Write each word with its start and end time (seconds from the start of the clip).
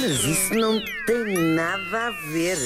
Mas 0.00 0.24
isso 0.24 0.54
não 0.54 0.80
tem 1.06 1.38
nada 1.54 2.08
a 2.08 2.10
ver. 2.32 2.58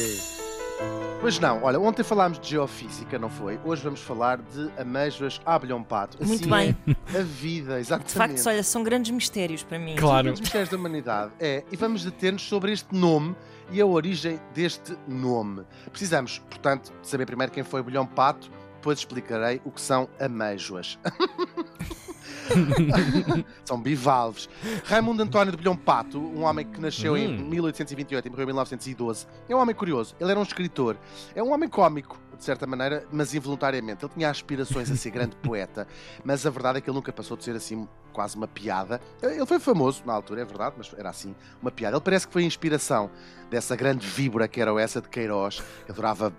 Mas 1.23 1.39
não, 1.39 1.63
olha, 1.63 1.79
ontem 1.79 2.03
falámos 2.03 2.39
de 2.41 2.49
geofísica, 2.49 3.19
não 3.19 3.29
foi? 3.29 3.61
Hoje 3.63 3.83
vamos 3.83 4.01
falar 4.01 4.39
de 4.39 4.71
amêijoas 4.79 5.39
abelhão 5.45 5.83
pato. 5.83 6.17
Muito 6.25 6.41
Assim 6.41 6.51
bem. 6.51 6.77
é 7.15 7.19
a 7.19 7.23
vida, 7.23 7.79
exatamente. 7.79 8.09
De 8.13 8.19
facto, 8.19 8.47
olha, 8.47 8.63
são 8.63 8.83
grandes 8.83 9.11
mistérios 9.11 9.63
para 9.63 9.79
mim. 9.79 9.97
Claro. 9.97 10.33
Os 10.33 10.41
mistérios 10.41 10.71
da 10.71 10.79
humanidade. 10.79 11.33
É, 11.39 11.63
e 11.71 11.77
vamos 11.77 12.05
deter-nos 12.05 12.43
sobre 12.43 12.73
este 12.73 12.95
nome 12.95 13.37
e 13.71 13.81
a 13.83 13.87
origem 13.87 14.41
deste 14.55 14.97
nome. 15.07 15.63
Precisamos, 15.91 16.39
portanto, 16.39 16.91
de 17.03 17.07
saber 17.07 17.27
primeiro 17.27 17.53
quem 17.53 17.63
foi 17.63 17.83
o 17.83 17.85
Bilhão 17.85 18.07
Pato, 18.07 18.51
depois 18.77 18.99
explicarei 18.99 19.61
o 19.63 19.71
que 19.71 19.81
são 19.81 20.09
amêijoas. 20.19 20.99
são 23.65 23.81
bivalves. 23.81 24.49
Raimundo 24.85 25.23
António 25.23 25.51
de 25.53 25.57
Bilhão 25.59 25.77
Pato, 25.77 26.19
um 26.19 26.43
homem 26.45 26.67
que 26.67 26.81
nasceu 26.81 27.17
em 27.17 27.29
Hum. 27.29 27.49
1828 27.49 28.27
e 28.27 28.31
morreu 28.31 28.45
em 28.45 28.47
1912, 28.47 29.27
é 29.49 29.55
um 29.55 29.59
homem 29.59 29.75
curioso. 29.75 30.15
Ele 30.21 30.31
era 30.31 30.39
um 30.41 30.43
escritor. 30.43 30.97
É 31.35 31.43
um 31.43 31.53
homem 31.53 31.69
cómico, 31.69 32.19
de 32.37 32.45
certa 32.45 32.67
maneira, 32.67 33.07
mas 33.13 33.35
involuntariamente. 33.35 34.05
Ele 34.05 34.13
tinha 34.15 34.31
aspirações 34.31 34.91
a 34.91 34.97
ser 34.97 35.11
grande 35.11 35.37
poeta, 35.37 35.87
mas 36.25 36.45
a 36.47 36.51
verdade 36.51 36.79
é 36.79 36.81
que 36.81 36.89
ele 36.91 36.97
nunca 36.97 37.13
passou 37.13 37.37
de 37.37 37.45
ser 37.45 37.55
assim 37.57 37.87
quase 38.13 38.37
uma 38.37 38.49
piada. 38.49 39.01
Ele 39.23 39.47
foi 39.47 39.61
famoso 39.61 40.03
na 40.05 40.13
altura, 40.13 40.43
é 40.43 40.45
verdade, 40.45 40.75
mas 40.77 40.93
era 40.97 41.11
assim 41.11 41.35
uma 41.63 41.71
piada. 41.71 41.97
Ele 41.97 42.03
parece 42.03 42.27
que 42.27 42.33
foi 42.33 42.43
a 42.43 42.47
inspiração 42.47 43.11
dessa 43.51 43.77
grande 43.77 44.07
víbora 44.07 44.49
que 44.49 44.61
era 44.61 44.73
o 44.73 44.79
essa 44.79 45.01
de 45.01 45.09
Queiroz, 45.09 45.63
que 45.87 45.93
adorava 45.93 46.33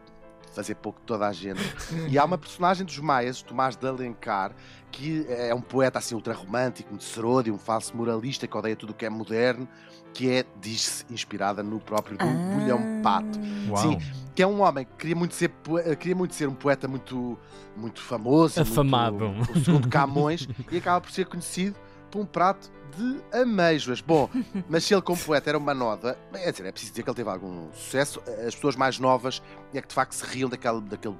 fazer 0.53 0.75
pouco 0.75 0.99
de 0.99 1.05
toda 1.05 1.27
a 1.27 1.31
gente. 1.33 1.61
E 2.09 2.17
há 2.17 2.25
uma 2.25 2.37
personagem 2.37 2.85
dos 2.85 2.97
Maias, 2.99 3.41
Tomás 3.41 3.75
de 3.75 3.87
Alencar, 3.87 4.51
que 4.91 5.25
é 5.29 5.53
um 5.55 5.61
poeta 5.61 5.99
assim 5.99 6.13
ultra 6.15 6.33
romântico, 6.33 6.89
muito 6.89 7.03
seródio, 7.05 7.53
um 7.53 7.57
falso 7.57 7.95
moralista 7.95 8.45
que 8.47 8.57
odeia 8.57 8.75
tudo 8.75 8.89
o 8.89 8.93
que 8.93 9.05
é 9.05 9.09
moderno, 9.09 9.67
que 10.13 10.29
é, 10.29 10.45
diz-se, 10.59 11.05
inspirada 11.09 11.63
no 11.63 11.79
próprio 11.79 12.17
do 12.17 12.25
Ah. 12.25 12.53
Bulhão 12.59 13.01
Pato 13.01 13.39
Uau. 13.69 13.77
Sim. 13.77 13.97
que 14.35 14.43
é 14.43 14.47
um 14.47 14.61
homem 14.61 14.83
que 14.85 14.91
queria 14.97 15.15
muito 15.15 15.33
ser, 15.35 15.47
poe- 15.49 15.95
queria 15.95 16.15
muito 16.15 16.35
ser 16.35 16.49
um 16.49 16.53
poeta 16.53 16.85
muito, 16.87 17.39
muito 17.77 18.01
famoso, 18.01 18.59
muito- 18.59 18.71
Afamado. 18.73 19.25
o 19.55 19.59
segundo 19.63 19.87
Camões, 19.87 20.47
e 20.69 20.77
acaba 20.77 20.99
por 20.99 21.11
ser 21.11 21.25
conhecido 21.27 21.77
por 22.11 22.19
um 22.21 22.25
prato 22.25 22.71
de 22.97 23.21
amêijoas. 23.41 24.01
Bom, 24.01 24.29
mas 24.69 24.83
se 24.83 24.93
ele 24.93 25.01
como 25.01 25.17
poeta 25.19 25.49
era 25.49 25.57
uma 25.57 25.73
noda, 25.73 26.17
é 26.33 26.51
dizer, 26.51 26.65
é 26.65 26.71
preciso 26.71 26.91
dizer 26.91 27.03
que 27.03 27.09
ele 27.09 27.15
teve 27.15 27.29
algum 27.29 27.71
sucesso. 27.73 28.21
As 28.45 28.53
pessoas 28.55 28.75
mais 28.75 28.99
novas 28.99 29.41
é 29.73 29.81
que 29.81 29.87
de 29.87 29.93
facto 29.93 30.13
se 30.13 30.25
riam 30.25 30.49
daquele, 30.49 30.81
daquele 30.81 31.15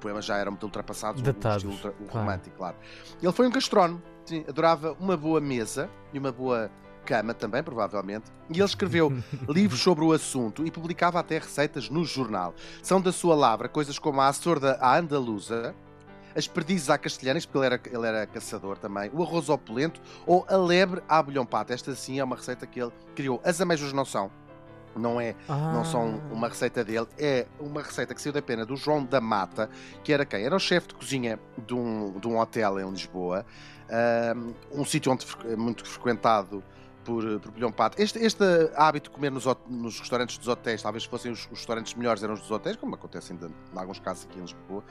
poema 0.00 0.20
já 0.20 0.36
eram 0.36 0.52
muito 0.52 0.64
ultrapassados, 0.64 1.22
o- 1.22 1.24
Datados, 1.24 1.64
estilo 1.64 1.72
ultra- 1.72 1.90
o 2.04 2.08
claro. 2.08 2.26
romântico, 2.26 2.56
claro. 2.56 2.76
Ele 3.22 3.32
foi 3.32 3.46
um 3.46 3.50
gastrónomo, 3.50 4.02
sim, 4.26 4.44
adorava 4.48 4.94
uma 5.00 5.16
boa 5.16 5.40
mesa 5.40 5.88
e 6.12 6.18
uma 6.18 6.30
boa 6.32 6.70
cama 7.06 7.32
também, 7.34 7.62
provavelmente, 7.62 8.30
e 8.50 8.54
ele 8.58 8.64
escreveu 8.64 9.10
livros 9.48 9.80
sobre 9.80 10.04
o 10.04 10.12
assunto 10.12 10.66
e 10.66 10.70
publicava 10.70 11.20
até 11.20 11.38
receitas 11.38 11.88
no 11.88 12.04
jornal. 12.04 12.54
São 12.82 13.00
da 13.00 13.12
sua 13.12 13.34
lavra 13.34 13.68
coisas 13.68 13.98
como 13.98 14.20
a 14.20 14.32
sorda 14.32 14.76
à 14.80 14.98
andaluza, 14.98 15.74
as 16.36 16.46
perdizes 16.48 16.90
à 16.90 16.98
castelhanas, 16.98 17.46
porque 17.46 17.58
ele 17.58 17.66
era, 17.66 17.80
ele 17.90 18.06
era 18.06 18.26
caçador 18.26 18.76
também, 18.78 19.10
o 19.12 19.22
arroz 19.22 19.48
ao 19.48 19.56
polento 19.58 20.00
ou 20.26 20.44
a 20.48 20.56
lebre 20.56 21.02
à 21.08 21.22
bolhão 21.22 21.44
pato. 21.46 21.72
Esta 21.72 21.94
sim 21.94 22.18
é 22.18 22.24
uma 22.24 22.36
receita 22.36 22.66
que 22.66 22.80
ele 22.80 22.92
criou. 23.14 23.40
As 23.44 23.60
amêijoas 23.60 23.92
não 23.92 24.04
são. 24.04 24.30
Não 24.96 25.20
é 25.20 25.34
não 25.48 25.80
Ah. 25.80 25.84
são 25.84 26.20
uma 26.30 26.46
receita 26.48 26.84
dele, 26.84 27.08
é 27.18 27.46
uma 27.58 27.82
receita 27.82 28.14
que 28.14 28.22
saiu 28.22 28.32
da 28.32 28.40
pena 28.40 28.64
do 28.64 28.76
João 28.76 29.04
da 29.04 29.20
Mata, 29.20 29.68
que 30.04 30.12
era 30.12 30.24
quem? 30.24 30.44
Era 30.44 30.54
o 30.54 30.60
chefe 30.60 30.86
de 30.88 30.94
cozinha 30.94 31.36
de 31.66 31.74
um, 31.74 32.12
de 32.20 32.28
um 32.28 32.38
hotel 32.38 32.78
em 32.78 32.88
Lisboa, 32.88 33.44
um, 34.72 34.80
um 34.82 34.84
sítio 34.84 35.16
muito 35.58 35.84
frequentado 35.84 36.62
por, 37.04 37.22
por 37.40 37.52
Bilhão 37.52 37.70
Pato. 37.70 38.00
Este, 38.00 38.18
este 38.18 38.42
hábito 38.74 39.10
de 39.10 39.14
comer 39.14 39.30
nos, 39.30 39.44
nos 39.68 40.00
restaurantes 40.00 40.38
dos 40.38 40.48
hotéis, 40.48 40.82
talvez 40.82 41.04
fossem 41.04 41.30
os, 41.30 41.40
os 41.44 41.58
restaurantes 41.58 41.94
melhores, 41.94 42.22
eram 42.22 42.34
os 42.34 42.40
dos 42.40 42.50
hotéis, 42.50 42.76
como 42.76 42.94
acontece 42.94 43.32
ainda 43.32 43.46
em 43.48 43.78
alguns 43.78 43.98
casos 44.00 44.24
aqui 44.24 44.38
em 44.38 44.42
Lisboa, 44.42 44.82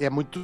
é 0.00 0.08
muito, 0.10 0.40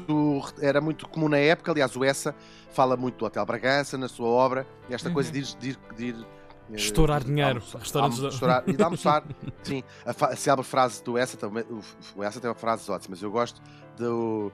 era 0.61 0.81
muito 0.81 1.09
comum 1.09 1.29
na 1.29 1.39
época. 1.39 1.73
Aliás, 1.73 1.97
o 1.97 2.05
Essa 2.05 2.35
fala 2.73 2.97
muito 2.97 3.17
do 3.19 3.25
Hotel 3.25 3.45
Bragança 3.47 3.97
na 3.99 4.09
sua 4.09 4.29
obra, 4.29 4.67
e 4.89 4.95
esta 4.95 5.11
coisa 5.11 5.33
de 5.33 5.39
ir, 5.41 5.45
de 5.59 5.69
ir- 5.71 5.79
de 5.97 6.05
ir, 6.07 6.27
eh, 6.71 6.77
Estourar 6.77 7.23
dinheiro. 7.25 7.59
almoçar- 7.59 7.79
Restaurantes 7.81 8.19
almo- 8.19 8.31
estourar- 8.31 8.65
e 8.67 8.73
de 8.73 8.83
almoçar. 8.83 9.23
Sim, 9.63 9.83
a, 10.07 10.27
a 10.27 10.37
célebre 10.37 10.65
frase 10.65 11.03
do 11.03 11.17
Essa 11.19 11.37
também. 11.37 11.65
O, 11.71 11.81
o 12.17 12.23
Essa 12.25 12.41
tem 12.41 12.49
uma 12.49 12.55
frase 12.57 12.91
ótima, 12.91 13.11
mas 13.11 13.23
eu 13.23 13.31
gosto 13.31 13.61
do. 13.97 14.51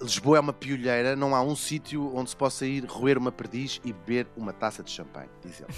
Lisboa 0.00 0.36
é 0.36 0.40
uma 0.40 0.52
piolheira, 0.52 1.16
não 1.16 1.34
há 1.34 1.40
um 1.42 1.56
sítio 1.56 2.14
onde 2.14 2.28
se 2.30 2.36
possa 2.36 2.66
ir 2.66 2.84
roer 2.84 3.16
uma 3.16 3.32
perdiz 3.32 3.80
e 3.82 3.92
beber 3.94 4.26
uma 4.36 4.52
taça 4.52 4.82
de 4.82 4.90
champanhe, 4.90 5.28
diz 5.42 5.58
ele. 5.60 5.68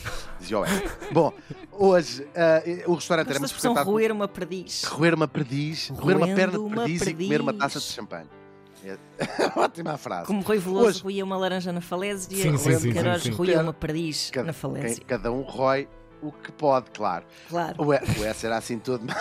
Dizia 0.41 0.59
o 0.59 0.65
Essa. 0.65 0.83
Bom, 1.13 1.33
hoje 1.71 2.27
ah, 2.35 2.63
o 2.91 2.95
restaurante 2.95 3.31
era 3.31 3.39
muito 3.39 3.55
frequentado. 3.55 3.89
roer 3.89 4.11
uma 4.11 4.27
perdiz. 4.27 4.83
Roer 4.85 5.15
uma 5.15 5.29
perdiz, 5.29 5.89
roer 5.91 6.17
uma 6.17 6.27
perna 6.27 6.53
de 6.55 6.59
uma 6.59 6.77
perdiz, 6.83 7.03
e 7.03 7.15
comer 7.15 7.41
uma 7.41 7.53
perdiz. 7.53 7.75
taça 7.75 7.79
de 7.87 7.93
champanhe. 7.95 8.27
É 8.85 8.97
ótima 9.59 9.93
a 9.93 9.97
frase. 9.99 10.27
Como 10.27 10.41
Rui 10.43 10.59
Veloso 10.59 10.87
Hoje- 10.89 11.03
roía 11.03 11.25
uma 11.25 11.37
laranja 11.37 11.73
na 11.73 11.81
falésia, 11.81 12.37
Sim, 12.37 12.57
sim, 12.59 12.79
sim, 12.79 12.93
Queiroz 12.93 13.27
roía 13.29 13.61
uma 13.63 13.73
perdiz 13.73 14.31
Cada, 14.31 14.47
na 14.49 14.53
falésia. 14.53 15.05
cada 15.07 15.31
um 15.31 15.43
rói 15.43 15.89
o 16.21 16.33
que 16.33 16.51
pode, 16.51 16.91
claro. 16.91 17.25
Claro. 17.49 17.75
O 17.81 17.95
E- 17.95 18.01
o 18.19 18.25
S 18.25 18.45
era 18.47 18.57
assim 18.57 18.79
todo. 18.81 19.05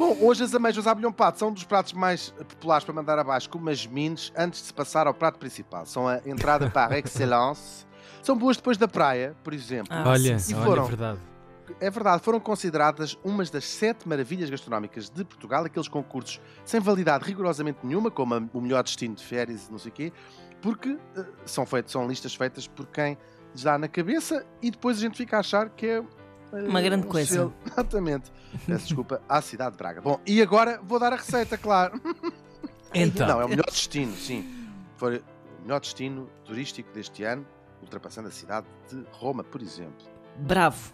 Bom, 0.00 0.16
hoje 0.22 0.42
as 0.42 0.54
amêijoas 0.54 0.86
à 0.86 0.94
bilhão 0.94 1.12
pato 1.12 1.38
são 1.38 1.50
um 1.50 1.52
dos 1.52 1.64
pratos 1.64 1.92
mais 1.92 2.30
populares 2.30 2.84
para 2.86 2.94
mandar 2.94 3.18
abaixo 3.18 3.50
com 3.50 3.58
umas 3.58 3.86
mines 3.86 4.32
antes 4.34 4.60
de 4.60 4.66
se 4.68 4.72
passar 4.72 5.06
ao 5.06 5.12
prato 5.12 5.38
principal. 5.38 5.84
São 5.84 6.08
a 6.08 6.22
entrada 6.24 6.70
par 6.70 6.90
excellence. 6.92 7.84
São 8.24 8.34
boas 8.34 8.56
depois 8.56 8.78
da 8.78 8.88
praia, 8.88 9.36
por 9.44 9.52
exemplo. 9.52 9.88
Ah, 9.94 10.04
Olha, 10.08 10.38
sim, 10.38 10.54
sim. 10.54 10.54
olha, 10.54 10.64
foram. 10.64 10.84
é 10.84 10.86
verdade. 10.88 11.18
É 11.80 11.90
verdade, 11.90 12.22
foram 12.22 12.40
consideradas 12.40 13.18
umas 13.22 13.50
das 13.50 13.66
sete 13.66 14.08
maravilhas 14.08 14.48
gastronómicas 14.48 15.10
de 15.10 15.22
Portugal, 15.22 15.66
aqueles 15.66 15.86
concursos 15.86 16.40
sem 16.64 16.80
validade 16.80 17.24
rigorosamente 17.26 17.80
nenhuma, 17.84 18.10
como 18.10 18.34
a- 18.34 18.42
o 18.54 18.60
melhor 18.62 18.82
destino 18.82 19.14
de 19.14 19.22
férias 19.22 19.68
e 19.68 19.70
não 19.70 19.78
sei 19.78 19.90
o 19.90 19.94
quê, 19.94 20.12
porque 20.62 20.96
eh, 21.14 21.24
são, 21.44 21.66
feitos, 21.66 21.92
são 21.92 22.08
listas 22.08 22.34
feitas 22.34 22.66
por 22.66 22.86
quem 22.86 23.18
lhes 23.54 23.62
dá 23.64 23.76
na 23.76 23.86
cabeça 23.86 24.46
e 24.62 24.70
depois 24.70 24.96
a 24.96 25.00
gente 25.02 25.16
fica 25.18 25.36
a 25.36 25.40
achar 25.40 25.68
que 25.68 25.86
é 25.86 26.02
Uma 26.52 26.82
grande 26.82 27.06
um 27.06 27.10
coisa. 27.10 27.34
selo. 27.34 27.54
Exatamente. 27.66 28.32
Peço 28.66 28.86
desculpa 28.86 29.22
à 29.28 29.40
cidade 29.40 29.72
de 29.72 29.78
Braga. 29.78 30.00
Bom, 30.00 30.20
e 30.26 30.42
agora 30.42 30.80
vou 30.82 30.98
dar 30.98 31.12
a 31.12 31.16
receita, 31.16 31.56
claro. 31.56 32.00
Então, 32.92 33.28
Não, 33.28 33.40
é 33.40 33.44
o 33.44 33.48
melhor 33.48 33.66
destino, 33.70 34.12
sim. 34.16 34.66
Foi 34.96 35.18
o 35.18 35.62
melhor 35.62 35.78
destino 35.78 36.28
turístico 36.44 36.92
deste 36.92 37.22
ano, 37.22 37.46
ultrapassando 37.80 38.26
a 38.26 38.32
cidade 38.32 38.66
de 38.90 39.06
Roma, 39.12 39.44
por 39.44 39.62
exemplo. 39.62 40.04
Bravo. 40.38 40.92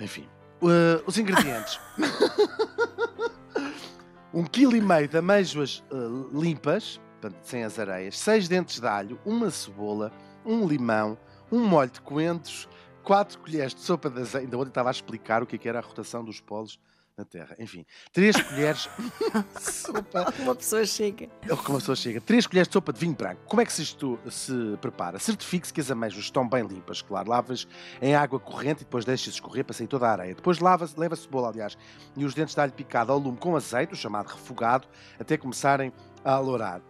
Enfim, 0.00 0.28
uh, 0.60 1.00
os 1.06 1.16
ingredientes: 1.18 1.78
um 4.34 4.42
quilo 4.42 4.74
e 4.74 4.80
meio 4.80 5.06
de 5.06 5.16
amêijoas 5.16 5.84
uh, 5.92 6.28
limpas, 6.36 7.00
portanto, 7.20 7.38
sem 7.44 7.62
as 7.62 7.78
areias, 7.78 8.18
seis 8.18 8.48
dentes 8.48 8.80
de 8.80 8.88
alho, 8.88 9.20
uma 9.24 9.50
cebola, 9.50 10.10
um 10.44 10.66
limão, 10.66 11.16
um 11.50 11.64
molho 11.64 11.90
de 11.90 12.00
coentros, 12.00 12.68
quatro 13.06 13.38
colheres 13.38 13.72
de 13.72 13.80
sopa 13.80 14.10
de 14.10 14.20
azeite. 14.20 14.46
Ainda 14.46 14.58
ontem 14.58 14.68
estava 14.68 14.90
a 14.90 14.92
explicar 14.92 15.40
o 15.40 15.46
que 15.46 15.54
é 15.54 15.58
que 15.58 15.68
era 15.68 15.78
a 15.78 15.82
rotação 15.82 16.24
dos 16.24 16.40
polos 16.40 16.76
na 17.16 17.24
Terra. 17.24 17.54
Enfim, 17.60 17.86
três 18.12 18.36
colheres 18.42 18.90
de 18.98 19.62
sopa 19.62 20.34
Uma 20.40 20.56
pessoa 20.56 20.84
chega. 20.84 21.30
ele 21.42 21.56
como 21.58 21.78
a 21.78 21.80
pessoa 21.80 21.94
chega. 21.94 22.20
3 22.20 22.46
colheres 22.48 22.68
de 22.68 22.72
sopa 22.72 22.92
de 22.92 22.98
vinho 22.98 23.14
branco. 23.14 23.40
Como 23.46 23.62
é 23.62 23.64
que 23.64 23.70
isto 23.80 24.18
se 24.28 24.76
prepara? 24.80 25.20
Certifique-se 25.20 25.72
que 25.72 25.80
as 25.80 25.90
amêijoas 25.90 26.24
estão 26.24 26.46
bem 26.46 26.66
limpas, 26.66 27.00
claro. 27.00 27.30
Lavas 27.30 27.66
em 28.02 28.14
água 28.16 28.40
corrente 28.40 28.82
e 28.82 28.84
depois 28.84 29.04
deixas 29.04 29.34
escorrer 29.34 29.64
para 29.64 29.72
sair 29.72 29.86
toda 29.86 30.08
a 30.08 30.12
areia. 30.12 30.34
Depois 30.34 30.58
lava, 30.58 30.86
leva 30.96 31.14
a 31.14 31.16
cebola, 31.16 31.48
aliás, 31.48 31.78
e 32.16 32.24
os 32.24 32.34
dentes 32.34 32.56
de 32.56 32.60
alho 32.60 32.72
picado 32.72 33.12
ao 33.12 33.18
lume 33.18 33.38
com 33.38 33.54
azeite, 33.56 33.92
o 33.94 33.96
chamado 33.96 34.26
refogado, 34.26 34.88
até 35.18 35.38
começarem 35.38 35.92
a 36.24 36.32
alourar. 36.32 36.82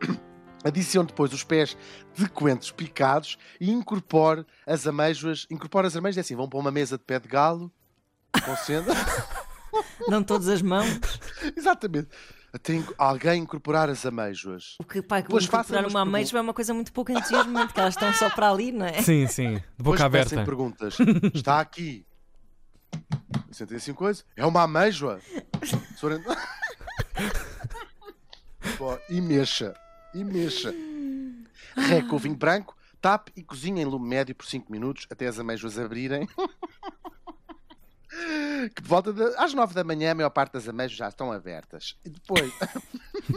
Adicione 0.67 1.07
depois 1.09 1.33
os 1.33 1.45
pés 1.45 1.77
de 2.15 2.29
coentros 2.29 2.71
picados 2.73 3.39
e 3.61 3.71
incorpore 3.71 4.45
as 4.67 4.87
amêijoas. 4.87 5.47
Incorpore 5.51 5.87
as 5.87 5.97
amêijoas, 5.97 6.19
é 6.19 6.21
assim, 6.23 6.37
vão 6.37 6.49
para 6.49 6.59
uma 6.59 6.71
mesa 6.71 6.97
de 6.99 7.05
pé 7.05 7.19
de 7.21 7.29
galo, 7.29 7.71
concenda. 8.45 8.93
Dão 10.09 10.23
todas 10.23 10.49
as 10.49 10.63
mãos. 10.63 10.89
Exatamente. 11.57 12.09
Inc- 12.71 12.95
alguém 12.97 13.43
incorporar 13.43 13.91
as 13.91 14.07
amêijoas. 14.07 14.77
O 14.81 14.85
que, 14.85 15.03
pá, 15.03 15.21
que 15.21 15.29
Pois 15.29 15.45
incorporar 15.45 15.87
uma 15.87 16.01
ameixa 16.01 16.39
é 16.39 16.41
uma 16.41 16.55
coisa 16.55 16.73
muito 16.73 16.91
pouco 16.93 17.13
entusiasmante, 17.13 17.75
que 17.75 17.81
elas 17.81 17.93
estão 17.95 18.11
só 18.15 18.31
para 18.31 18.51
ali, 18.51 18.73
não 18.73 18.87
é? 18.87 19.03
sim, 19.03 19.27
sim, 19.27 19.57
de 19.57 19.65
Depois 19.77 20.01
boca 20.01 20.05
comecem 20.05 20.39
aberta. 20.39 20.45
perguntas. 20.45 20.97
Está 21.35 21.61
aqui. 21.61 22.07
Sentem 23.53 23.77
assim 23.77 23.93
coisa? 23.93 24.25
É 24.35 24.47
uma 24.47 24.63
ameijoa? 24.63 25.21
Senhora- 26.01 26.23
Bom, 28.79 28.99
e 29.11 29.21
mexa. 29.21 29.75
E 30.17 30.25
mexa. 30.25 30.73
Reca 31.77 32.15
o 32.15 32.19
vinho 32.19 32.35
branco, 32.37 32.77
tape 33.01 33.33
e 33.37 33.43
cozinha 33.43 33.83
em 33.83 33.85
lume 33.85 34.09
médio 34.09 34.35
por 34.35 34.47
5 34.47 34.71
minutos 34.73 35.07
até 35.11 35.27
as 35.27 35.39
amêijoas 35.39 35.79
abrirem. 35.79 36.27
Que 38.75 38.83
volta 38.83 39.13
de, 39.13 39.23
às 39.37 39.53
9 39.53 39.75
da 39.75 39.85
manhã 39.85 40.13
a 40.13 40.15
maior 40.15 40.31
parte 40.31 40.55
das 40.55 40.67
amêijoas 40.67 40.97
já 40.97 41.09
estão 41.09 41.31
abertas. 41.31 41.97
E 42.03 42.09
depois, 42.09 42.51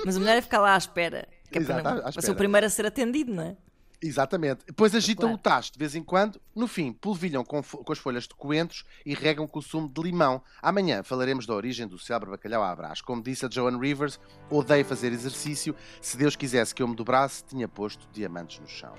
Mas 0.05 0.15
o 0.15 0.19
melhor 0.21 0.37
é 0.37 0.41
ficar 0.41 0.59
lá 0.61 0.73
à 0.73 0.77
espera. 0.77 1.27
Que 1.51 1.57
é 1.57 1.61
Exato, 1.61 1.83
para, 1.83 1.95
não- 1.95 2.07
à 2.07 2.11
ser 2.13 2.31
o 2.31 2.35
primeiro 2.35 2.65
a 2.65 2.69
ser 2.69 2.85
atendido, 2.85 3.33
não 3.33 3.43
é? 3.43 3.57
Exatamente. 4.01 4.61
Depois 4.65 4.95
agitam 4.95 5.27
Claro. 5.29 5.35
o 5.35 5.37
tacho 5.37 5.73
de 5.73 5.79
vez 5.79 5.93
em 5.93 6.01
quando. 6.03 6.39
No 6.55 6.67
fim, 6.67 6.93
polvilham 6.93 7.43
com, 7.43 7.61
com 7.61 7.91
as 7.91 7.99
folhas 7.99 8.23
de 8.23 8.33
coentros 8.33 8.85
e 9.05 9.13
regam 9.13 9.45
com 9.45 9.59
o 9.59 9.61
sumo 9.61 9.89
de 9.89 10.01
limão. 10.01 10.41
Amanhã 10.61 11.03
falaremos 11.03 11.45
da 11.45 11.53
origem 11.53 11.85
do 11.87 11.99
célebre 11.99 12.29
bacalhau 12.31 12.63
à 12.63 12.73
brás. 12.75 13.01
Como 13.01 13.21
disse 13.21 13.45
a 13.45 13.49
Joan 13.49 13.77
Rivers, 13.77 14.19
odeio 14.49 14.85
fazer 14.85 15.11
exercício. 15.11 15.75
Se 16.01 16.15
Deus 16.17 16.35
quisesse 16.35 16.73
que 16.73 16.81
eu 16.81 16.87
me 16.87 16.95
dobrasse, 16.95 17.43
tinha 17.43 17.67
posto 17.67 18.07
diamantes 18.13 18.59
no 18.59 18.67
chão. 18.67 18.93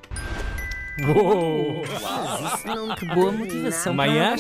Uou! 1.15 1.83
Isso 1.85 2.67
não 2.67 2.95
Que 2.95 3.07
boa 3.07 3.33
motivação 3.33 3.95
nada 3.95 4.37